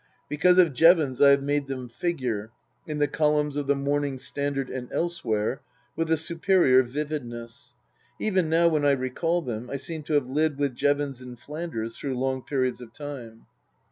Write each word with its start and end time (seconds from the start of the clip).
Because 0.27 0.57
of 0.57 0.73
Jevons 0.73 1.21
I 1.21 1.29
have 1.29 1.43
made 1.43 1.67
them 1.67 1.87
figure, 1.87 2.51
in 2.87 2.97
the 2.97 3.07
columns 3.07 3.55
of 3.55 3.67
the 3.67 3.75
Morning 3.75 4.17
Standard 4.17 4.67
and 4.67 4.91
elsewhere, 4.91 5.61
with 5.95 6.09
a 6.09 6.17
superior 6.17 6.81
vividness; 6.81 7.75
even 8.19 8.49
now 8.49 8.67
when 8.67 8.83
I 8.83 8.93
recall 8.93 9.43
them 9.43 9.69
I 9.69 9.77
seem 9.77 10.01
to 10.05 10.13
have 10.13 10.27
lived 10.27 10.57
with 10.57 10.73
Jevons 10.73 11.21
in 11.21 11.35
Flanders 11.35 11.95
through 11.97 12.17
long 12.17 12.41
periods 12.41 12.81
of 12.81 12.91
time. 12.93 13.45